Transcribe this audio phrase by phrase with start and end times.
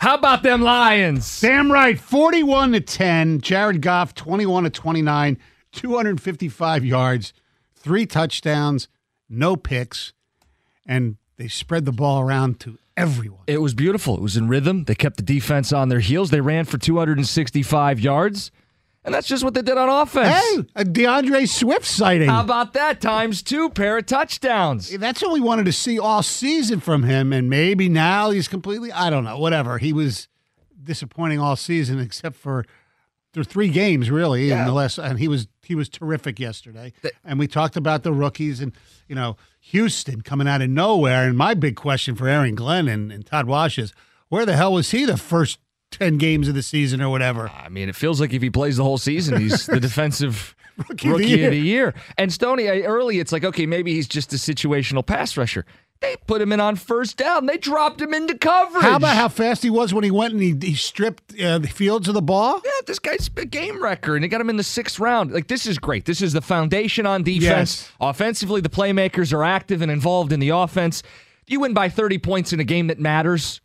[0.00, 1.42] How about them Lions?
[1.42, 2.00] Damn right.
[2.00, 3.42] 41 to 10.
[3.42, 5.36] Jared Goff, 21 to 29,
[5.72, 7.34] 255 yards,
[7.74, 8.88] three touchdowns,
[9.28, 10.14] no picks,
[10.86, 13.42] and they spread the ball around to everyone.
[13.46, 14.16] It was beautiful.
[14.16, 14.84] It was in rhythm.
[14.84, 16.30] They kept the defense on their heels.
[16.30, 18.50] They ran for 265 yards.
[19.02, 20.28] And that's just what they did on offense.
[20.28, 22.28] Hey, a DeAndre Swift sighting.
[22.28, 23.00] How about that?
[23.00, 24.90] Times two pair of touchdowns.
[24.90, 28.92] That's what we wanted to see all season from him, and maybe now he's completely,
[28.92, 29.78] I don't know, whatever.
[29.78, 30.28] He was
[30.82, 32.64] disappointing all season except for
[33.32, 34.60] there three games really yeah.
[34.60, 36.92] in the last and he was he was terrific yesterday.
[37.02, 38.72] The, and we talked about the rookies and
[39.06, 41.28] you know, Houston coming out of nowhere.
[41.28, 43.92] And my big question for Aaron Glenn and, and Todd Wash is
[44.28, 45.58] where the hell was he the first
[45.90, 47.48] 10 games of the season or whatever.
[47.48, 51.08] I mean, it feels like if he plays the whole season, he's the defensive rookie,
[51.08, 51.94] rookie of, the of, the year.
[52.16, 55.64] And Stoney, early, it's like, okay, maybe he's just a situational pass rusher.
[56.00, 57.44] They put him in on first down.
[57.44, 58.84] They dropped him into coverage.
[58.84, 61.68] How about how fast he was when he went and he, he stripped uh, the
[61.68, 62.62] Fields of the ball?
[62.64, 65.30] Yeah, this guy's a game wrecker, and they got him in the sixth round.
[65.30, 66.06] Like, this is great.
[66.06, 67.82] This is the foundation on defense.
[67.82, 67.92] Yes.
[68.00, 71.02] Offensively, the playmakers are active and involved in the offense.
[71.46, 73.60] You win by 30 points in a game that matters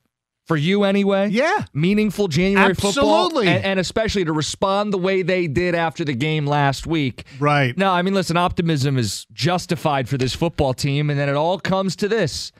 [0.45, 1.29] for you anyway.
[1.29, 1.65] Yeah.
[1.73, 3.01] Meaningful January Absolutely.
[3.01, 3.39] football.
[3.39, 7.25] And, and, especially to respond the way they did after the game last week.
[7.39, 7.75] Right.
[7.77, 11.09] No, I mean, listen, optimism is justified for this football team.
[11.09, 12.51] And then it all comes to this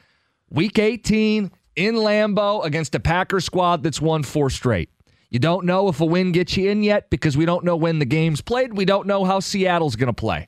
[0.50, 4.90] week 18 in Lambeau against a Packer squad that's won four straight.
[5.30, 8.00] You don't know if a win gets you in yet because we don't know when
[8.00, 8.74] the game's played.
[8.74, 10.48] We don't know how Seattle's going to play.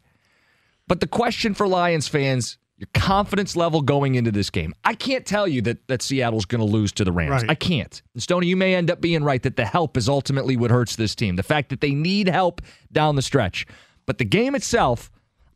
[0.87, 4.73] But the question for Lions fans your confidence level going into this game.
[4.85, 7.41] I can't tell you that, that Seattle's going to lose to the Rams.
[7.41, 7.49] Right.
[7.49, 8.01] I can't.
[8.13, 10.95] And Stoney, you may end up being right that the help is ultimately what hurts
[10.95, 11.35] this team.
[11.35, 12.61] The fact that they need help
[12.91, 13.65] down the stretch.
[14.05, 15.09] But the game itself,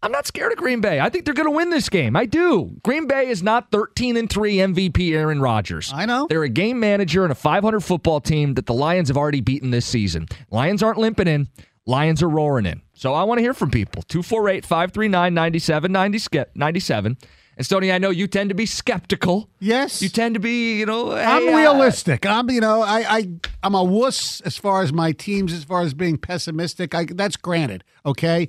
[0.03, 0.99] I'm not scared of Green Bay.
[0.99, 2.15] I think they're going to win this game.
[2.15, 2.75] I do.
[2.83, 5.91] Green Bay is not 13 and 3 MVP Aaron Rodgers.
[5.93, 6.25] I know.
[6.27, 9.69] They're a game manager and a 500 football team that the Lions have already beaten
[9.69, 10.25] this season.
[10.49, 11.49] Lions aren't limping in.
[11.86, 12.81] Lions are roaring in.
[12.94, 14.03] So I want to hear from people.
[14.03, 17.18] 248 539 9797.
[17.58, 19.50] And Stoney, I know you tend to be skeptical.
[19.59, 20.02] Yes.
[20.02, 22.25] You tend to be, you know, hey, I'm realistic.
[22.25, 23.28] I'm, you know, I, I,
[23.62, 26.96] I'm a wuss as far as my teams, as far as being pessimistic.
[26.96, 28.48] I, that's granted, okay.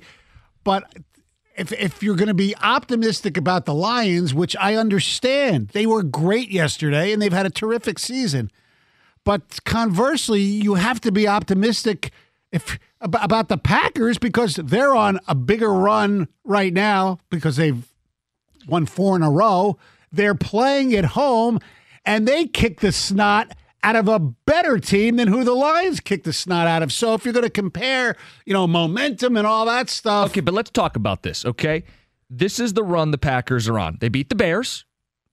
[0.63, 0.93] But
[1.55, 6.03] if if you're going to be optimistic about the Lions, which I understand, they were
[6.03, 8.49] great yesterday and they've had a terrific season.
[9.25, 12.11] But conversely, you have to be optimistic
[12.53, 17.85] if about the Packers because they're on a bigger run right now because they've
[18.67, 19.77] won four in a row.
[20.11, 21.59] They're playing at home
[22.05, 26.23] and they kick the snot out of a better team than who the Lions kicked
[26.23, 26.93] the snot out of.
[26.93, 28.15] So if you're going to compare,
[28.45, 30.29] you know, momentum and all that stuff.
[30.29, 31.83] Okay, but let's talk about this, okay?
[32.29, 33.97] This is the run the Packers are on.
[33.99, 34.85] They beat the Bears,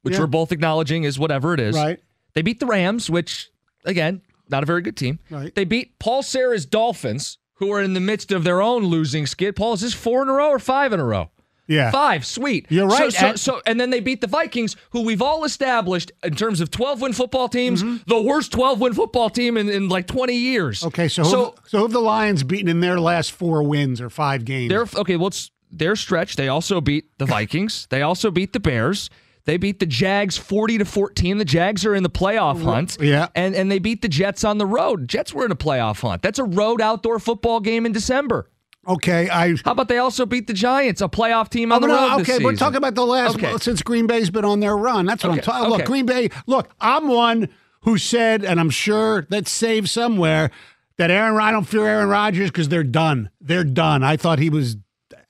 [0.03, 0.21] which yeah.
[0.21, 1.77] we're both acknowledging is whatever it is.
[1.77, 2.01] Right.
[2.33, 3.51] They beat the Rams, which
[3.85, 5.19] again, not a very good team.
[5.31, 5.55] Right.
[5.55, 9.57] They beat Paul Sarah's Dolphins, who are in the midst of their own losing skid.
[9.57, 11.31] Paul, is this four in a row or five in a row?
[11.71, 11.93] Yeah.
[11.93, 12.27] Five.
[12.27, 12.67] Sweet.
[12.69, 13.13] You're right.
[13.13, 16.61] So, so, so, and then they beat the Vikings, who we've all established in terms
[16.61, 17.99] of 12 win football teams, mm-hmm.
[18.09, 20.85] the worst 12 win football team in, in like 20 years.
[20.85, 21.07] Okay.
[21.07, 24.11] So, so, who, so who have the Lions beaten in their last four wins or
[24.11, 24.69] five games?
[24.69, 25.17] They're, okay.
[25.17, 26.35] Well, it's their stretch.
[26.35, 27.87] They also beat the Vikings.
[27.91, 29.09] they also beat the Bears.
[29.45, 31.39] They beat the Jags 40 to 14.
[31.39, 32.99] The Jags are in the playoff hunt.
[33.01, 33.29] Yeah.
[33.35, 35.09] And and they beat the Jets on the road.
[35.09, 36.23] Jets were in a playoff hunt.
[36.23, 38.51] That's a road outdoor football game in December.
[38.89, 39.57] Okay, I.
[39.65, 42.21] How about they also beat the Giants, a playoff team on the road?
[42.21, 43.57] Okay, we're talking about the last okay.
[43.59, 45.05] since Green Bay's been on their run.
[45.05, 45.41] That's what okay.
[45.41, 45.67] I'm talking.
[45.67, 45.77] Okay.
[45.79, 46.31] Look, Green Bay.
[46.47, 47.51] Look, I'm one
[47.83, 50.51] who said, and I'm sure that's saved somewhere
[50.97, 51.39] that Aaron.
[51.39, 53.31] I don't fear Aaron Rodgers because they're done.
[53.41, 54.03] They're done.
[54.03, 54.77] I thought he was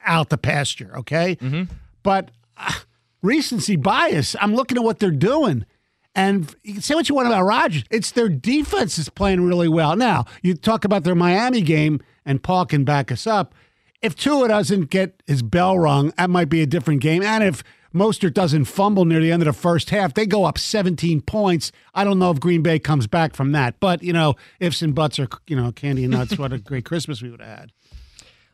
[0.05, 0.93] out the pasture.
[0.99, 1.73] Okay, mm-hmm.
[2.03, 2.31] but.
[3.23, 4.37] Recency bias.
[4.41, 5.65] I'm looking at what they're doing.
[6.15, 7.85] And you can say what you want about Rodgers.
[7.91, 9.95] It's their defense is playing really well.
[9.95, 13.55] Now, you talk about their Miami game, and Paul can back us up.
[14.03, 17.23] If Tua doesn't get his bell rung, that might be a different game.
[17.23, 17.63] And if
[17.95, 21.71] Mostert doesn't fumble near the end of the first half, they go up 17 points.
[21.95, 23.79] I don't know if Green Bay comes back from that.
[23.79, 26.39] But, you know, ifs and buts are, you know, candy and nuts.
[26.39, 27.73] what a great Christmas we would have had.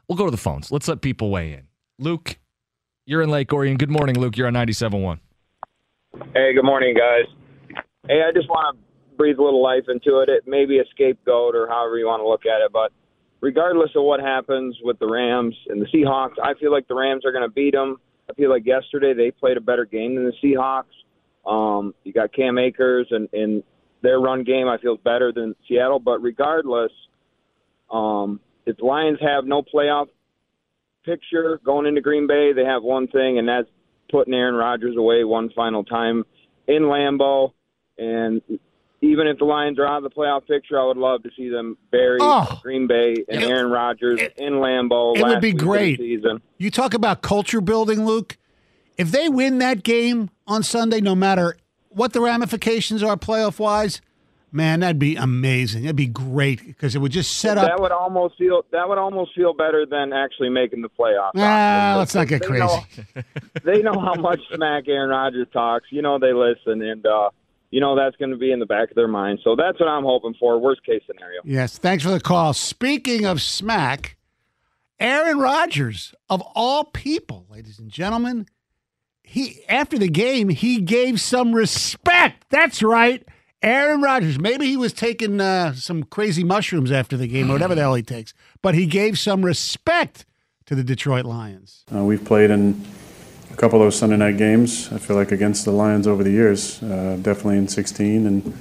[0.09, 0.71] We'll go to the phones.
[0.71, 1.69] Let's let people weigh in.
[1.99, 2.39] Luke,
[3.07, 3.77] you're in Lake Orion.
[3.77, 4.37] Good morning, Luke.
[4.37, 5.21] You're on 97.1.
[6.35, 7.25] Hey, good morning, guys.
[8.09, 10.29] Hey, I just want to breathe a little life into it.
[10.29, 12.93] It may be a scapegoat or however you want to look at it, but
[13.41, 17.25] regardless of what happens with the Rams and the Seahawks, I feel like the Rams
[17.25, 17.97] are going to beat them.
[18.29, 20.85] I feel like yesterday they played a better game than the Seahawks.
[21.49, 23.63] Um, you got Cam Akers and, and
[24.03, 24.69] their run game.
[24.69, 26.91] I feel better than Seattle, but regardless,
[27.91, 30.07] um, if the Lions have no playoff
[31.07, 33.69] picture going into Green Bay, they have one thing, and that's
[34.11, 36.25] putting Aaron Rodgers away one final time
[36.69, 37.53] in Lambeau.
[37.97, 38.43] And
[39.01, 41.49] even if the Lions are out of the playoff picture, I would love to see
[41.49, 42.59] them bury Oh.
[42.63, 45.17] Green Bay and It- Aaron Rodgers it- in Lambeau.
[45.17, 45.99] it would be week of the great.
[45.99, 46.43] Season.
[46.59, 48.37] You talk about culture building, Luke.
[48.99, 51.57] If they win that game on Sunday, no matter
[51.91, 54.01] what the ramifications are playoff wise,
[54.53, 55.83] man, that'd be amazing.
[55.83, 57.67] That'd be great because it would just set up.
[57.67, 61.33] That would almost feel that would almost feel better than actually making the playoffs.
[61.37, 62.65] Ah, let's not get They crazy.
[62.65, 63.23] know-
[63.65, 65.87] they know how much smack Aaron Rodgers talks.
[65.91, 67.31] You know they listen, and uh,
[67.71, 69.41] you know that's going to be in the back of their mind.
[69.45, 70.59] So that's what I'm hoping for.
[70.59, 71.41] Worst case scenario.
[71.45, 72.53] Yes, thanks for the call.
[72.55, 74.17] Speaking of smack,
[74.99, 78.47] Aaron Rodgers, of all people, ladies and gentlemen,
[79.23, 82.45] he after the game he gave some respect.
[82.49, 83.27] That's right,
[83.67, 87.75] Aaron Rodgers, maybe he was taking uh, some crazy mushrooms after the game or whatever
[87.75, 88.33] the hell he takes,
[88.63, 90.25] but he gave some respect
[90.67, 91.85] to the Detroit Lions.
[91.93, 92.87] Uh, we've played in
[93.53, 94.89] a couple of those Sunday night games.
[94.93, 98.57] I feel like against the Lions over the years, uh, definitely in 16 and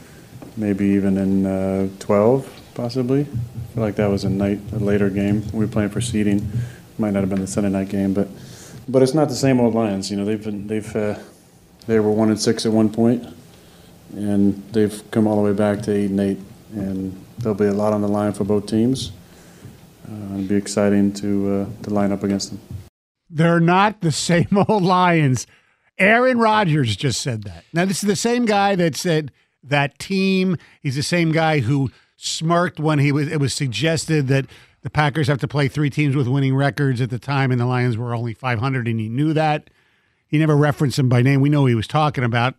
[0.58, 3.22] maybe even in uh, 12, possibly.
[3.22, 5.44] I feel like that was a night, a later game.
[5.54, 6.52] We were playing for seeding.
[6.98, 8.28] Might not have been the Sunday night game, but
[8.88, 10.10] but it's not the same old Lions.
[10.10, 11.20] You know, they've been they've uh,
[11.86, 13.24] they were one and six at one point,
[14.16, 16.40] and they've come all the way back to eight and eight.
[16.74, 19.12] And there'll be a lot on the line for both teams.
[20.08, 22.60] Uh, it'll be exciting to uh, to line up against them.
[23.30, 25.48] They're not the same old Lions.
[25.98, 27.64] Aaron Rodgers just said that.
[27.72, 29.32] Now, this is the same guy that said
[29.64, 30.58] that team.
[30.82, 33.32] He's the same guy who smirked when he was.
[33.32, 34.46] It was suggested that
[34.82, 37.66] the Packers have to play three teams with winning records at the time, and the
[37.66, 39.70] Lions were only 500, and he knew that.
[40.28, 41.42] He never referenced him by name.
[41.42, 42.56] We know he was talking about,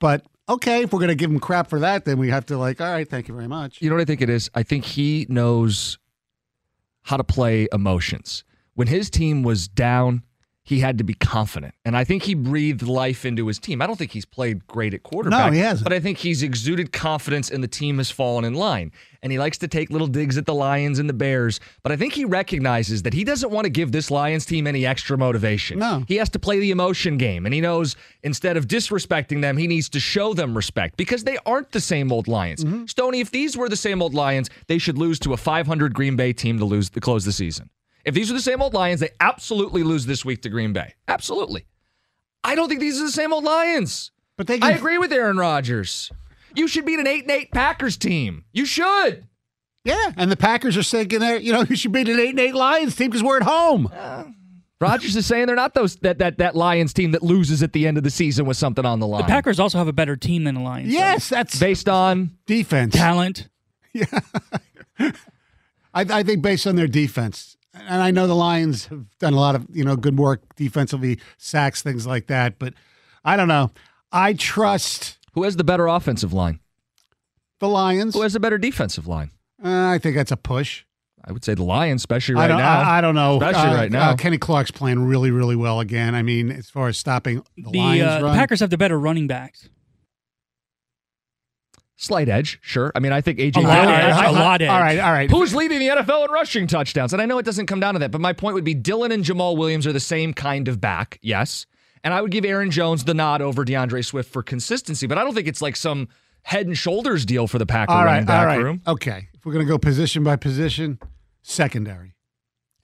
[0.00, 2.58] but okay, if we're going to give him crap for that, then we have to
[2.58, 3.80] like, all right, thank you very much.
[3.80, 4.50] You know what I think it is?
[4.54, 5.98] I think he knows
[7.02, 8.44] how to play emotions.
[8.74, 10.22] When his team was down,
[10.66, 11.74] he had to be confident.
[11.84, 13.80] And I think he breathed life into his team.
[13.80, 15.46] I don't think he's played great at quarterback.
[15.46, 15.84] No, he hasn't.
[15.84, 18.90] But I think he's exuded confidence and the team has fallen in line.
[19.22, 21.60] And he likes to take little digs at the Lions and the Bears.
[21.84, 24.84] But I think he recognizes that he doesn't want to give this Lions team any
[24.84, 25.78] extra motivation.
[25.78, 26.04] No.
[26.08, 27.46] He has to play the emotion game.
[27.46, 31.38] And he knows instead of disrespecting them, he needs to show them respect because they
[31.46, 32.64] aren't the same old Lions.
[32.64, 32.86] Mm-hmm.
[32.86, 36.16] Stoney, if these were the same old Lions, they should lose to a 500 Green
[36.16, 37.70] Bay team to lose to close the season.
[38.06, 40.94] If these are the same old Lions, they absolutely lose this week to Green Bay.
[41.08, 41.66] Absolutely.
[42.44, 44.12] I don't think these are the same old Lions.
[44.36, 44.72] But they can...
[44.72, 46.12] I agree with Aaron Rodgers.
[46.54, 48.44] You should beat an 8 and 8 Packers team.
[48.52, 49.26] You should.
[49.84, 52.40] yeah, and the Packers are thinking, there, you know, you should beat an eight and
[52.40, 53.90] eight Lions team because we're at home.
[53.92, 54.24] Uh,
[54.80, 57.86] Rodgers is saying they're not those that, that that Lions team that loses at the
[57.86, 59.22] end of the season with something on the line.
[59.22, 60.88] The Packers also have a better team than the Lions.
[60.92, 60.98] though.
[60.98, 62.94] Yes, that's based on defense.
[62.94, 63.48] Talent.
[64.98, 65.12] I,
[65.94, 67.55] I think based on their defense,
[67.88, 71.18] and I know the Lions have done a lot of you know good work defensively,
[71.38, 72.58] sacks, things like that.
[72.58, 72.74] But
[73.24, 73.70] I don't know.
[74.12, 76.60] I trust who has the better offensive line?
[77.58, 78.14] the Lions.
[78.14, 79.30] Who has the better defensive line?
[79.64, 80.84] Uh, I think that's a push.
[81.24, 82.58] I would say the Lions, especially right don't.
[82.58, 82.80] now.
[82.82, 83.36] I, I don't know.
[83.42, 84.10] Especially Uh, right now.
[84.10, 86.14] uh, Kenny Clark's playing really, really well again.
[86.14, 88.32] I mean, as far as stopping the, The, Lions uh, the.
[88.34, 89.68] Packers have the better running backs.
[91.98, 92.92] Slight edge, sure.
[92.94, 94.14] I mean, I think AJ A lot edge.
[94.14, 94.68] I- a I- lot edge.
[94.68, 95.30] All right, all right.
[95.30, 97.14] Who's leading the NFL in rushing touchdowns?
[97.14, 99.12] And I know it doesn't come down to that, but my point would be Dillon
[99.12, 101.64] and Jamaal Williams are the same kind of back, yes.
[102.04, 105.24] And I would give Aaron Jones the nod over DeAndre Swift for consistency, but I
[105.24, 106.08] don't think it's like some
[106.42, 108.62] head and shoulders deal for the Packer all running back right.
[108.62, 108.82] room.
[108.86, 110.98] Okay, if we're gonna go position by position,
[111.42, 112.14] secondary.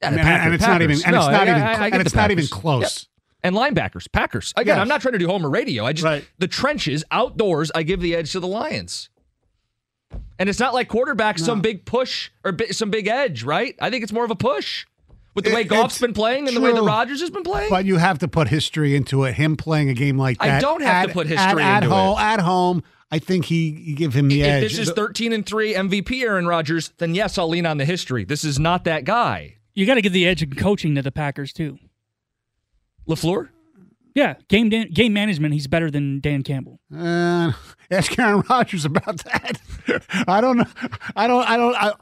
[0.00, 0.97] Yeah, And, the and- it's not even.
[0.97, 1.04] Packers.
[1.04, 1.54] And it's not I- even.
[1.62, 2.50] I- I and it's not even Packers.
[2.50, 3.09] close.
[3.45, 4.53] And linebackers, Packers.
[4.57, 4.83] Again, Yes.
[4.83, 5.85] I'm not trying to do Homer radio.
[5.85, 6.25] I just Right.
[6.39, 7.73] the trenches outdoors.
[7.75, 9.09] I give the edge to the Lions.
[10.39, 13.75] And it's not like quarterback some big push or bi- some big edge, right?
[13.81, 14.85] I think it's more of a push
[15.35, 16.87] with the It- way Goff's it's been playing and the way the true.
[16.87, 17.71] Rodgers has been playing.
[17.71, 19.35] But you have to put history into it.
[19.35, 20.59] Him playing a game like that.
[20.59, 22.19] I don't have to at- put at, history at into home.
[22.19, 22.23] it.
[22.23, 24.63] At home, I think he you give him the if edge.
[24.65, 27.85] If this is 13 and 3 MVP Aaron Rodgers, then yes, I'll lean on the
[27.85, 28.25] history.
[28.25, 29.57] This is not that guy.
[29.75, 31.79] You got to give the edge in coaching to the Packers too.
[33.09, 33.49] LaFleur?
[34.14, 35.54] Yeah, game dan- game management.
[35.54, 36.78] He's better than Dan Campbell.
[36.94, 37.52] Uh,
[37.90, 39.61] ask Aaron Rodgers about that.
[40.28, 40.66] I don't know.
[41.16, 41.49] I don't.
[41.49, 41.75] I don't.
[41.75, 41.92] I,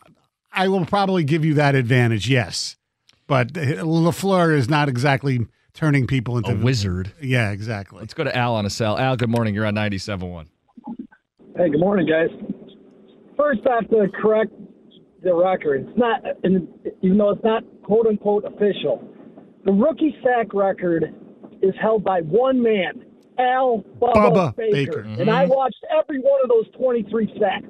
[0.52, 2.28] I will probably give you that advantage.
[2.28, 2.76] Yes,
[3.28, 7.12] but LaFleur is not exactly turning people into A wizard.
[7.22, 8.00] Yeah, exactly.
[8.00, 8.98] Let's go to Al on a cell.
[8.98, 9.54] Al, good morning.
[9.54, 10.46] You're on 97.1.
[11.56, 12.28] Hey, good morning, guys.
[13.36, 14.52] first I have to correct
[15.22, 15.86] the record.
[15.88, 16.22] It's not,
[17.02, 19.08] even though it's not quote unquote official,
[19.64, 21.14] the rookie sack record
[21.62, 23.04] is held by one man,
[23.38, 24.72] Al Bubba, Bubba Baker.
[24.72, 25.00] Baker.
[25.20, 25.52] And I mm-hmm.
[25.52, 27.66] watched every one of those 23 sacks.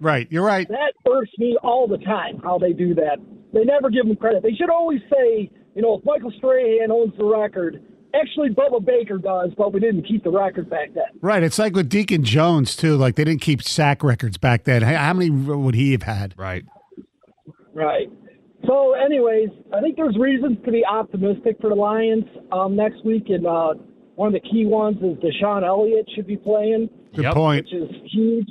[0.00, 0.26] Right.
[0.30, 0.68] You're right.
[0.68, 3.18] That irks me all the time how they do that.
[3.54, 4.42] They never give him credit.
[4.42, 7.82] They should always say, you know, if Michael Strahan owns the record,
[8.14, 11.04] actually Bubba Baker does, but we didn't keep the record back then.
[11.20, 11.42] Right.
[11.42, 12.96] It's like with Deacon Jones too.
[12.96, 14.82] Like they didn't keep sack records back then.
[14.82, 16.34] How how many would he have had?
[16.36, 16.64] Right.
[17.72, 18.08] Right.
[18.66, 23.24] So, anyways, I think there's reasons to be optimistic for the Lions um, next week,
[23.28, 23.74] and uh,
[24.14, 27.34] one of the key ones is DeShon Elliott should be playing, Good Yep.
[27.34, 27.64] point.
[27.66, 28.48] which is huge.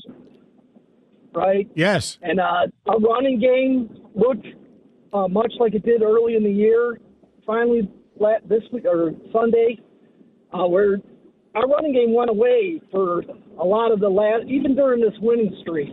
[1.34, 1.68] Right.
[1.76, 2.20] Yes.
[2.22, 4.46] And uh, a running game looked
[5.14, 7.00] uh, much like it did early in the year.
[7.46, 7.90] Finally,
[8.20, 9.80] la- this week or Sunday,
[10.54, 11.00] uh, where
[11.56, 13.22] our running game went away for
[13.60, 15.90] a lot of the last, even during this winning streak.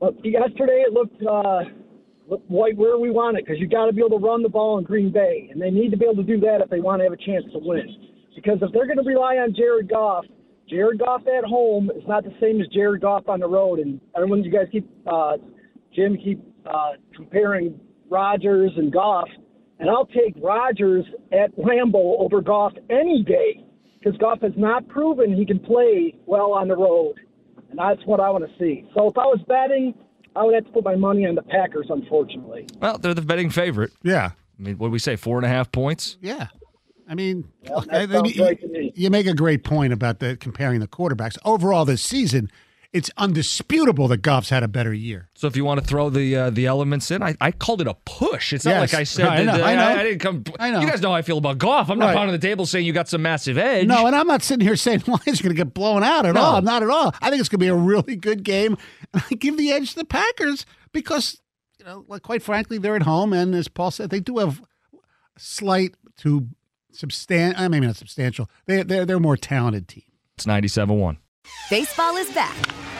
[0.00, 1.22] But yesterday it looked
[2.28, 4.78] like where we want it because you got to be able to run the ball
[4.78, 7.00] in Green Bay, and they need to be able to do that if they want
[7.00, 7.86] to have a chance to win.
[8.34, 10.24] Because if they're going to rely on Jared Goff,
[10.68, 13.78] Jared Goff at home is not the same as Jared Goff on the road.
[13.78, 15.36] And everyone, you guys keep uh,
[15.94, 17.78] Jim keep uh, comparing
[18.10, 19.28] Rodgers and Goff,
[19.78, 23.64] and I'll take Rodgers at Lambeau over Goff any day
[23.98, 27.14] because Goff has not proven he can play well on the road,
[27.70, 28.88] and that's what I want to see.
[28.94, 29.94] So if I was betting,
[30.36, 32.66] I would have to put my money on the Packers, unfortunately.
[32.80, 33.92] Well, they're the betting favorite.
[34.02, 34.30] Yeah.
[34.58, 35.16] I mean, what do we say?
[35.16, 36.16] Four and a half points?
[36.20, 36.48] Yeah.
[37.08, 38.92] I mean, look, I- I mean, right to me.
[38.96, 41.38] you make a great point about the comparing the quarterbacks.
[41.44, 42.50] Overall, this season,
[42.96, 45.28] it's undisputable that Goff's had a better year.
[45.34, 47.86] So if you want to throw the uh, the elements in, I, I called it
[47.86, 48.52] a push.
[48.52, 48.92] It's not Yes.
[48.92, 49.86] like I said I that know, I know.
[50.00, 50.44] I, didn't come.
[50.58, 50.80] I know.
[50.80, 51.90] You guys know how I feel about Goff.
[51.90, 52.16] I'm not Right.
[52.16, 53.86] pounding the table saying you got some massive edge.
[53.86, 56.34] No, and I'm not sitting here saying Lions are going to get blown out at
[56.34, 56.40] No.
[56.40, 56.62] all.
[56.62, 57.14] Not at all.
[57.20, 58.76] I think it's going to be a really good game.
[59.12, 61.40] And I give the edge to the Packers because,
[61.78, 64.60] you know, like quite frankly, they're at home, and as Paul said, they do have
[65.38, 66.48] slight to
[66.92, 67.62] substantial.
[67.62, 68.48] I mean, not substantial.
[68.66, 70.04] They they're they're a more talented team.
[70.36, 71.18] it's 97-1.
[71.70, 72.56] Baseball is back,